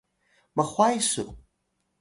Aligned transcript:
mhuway 0.57 0.97
su 1.13 1.25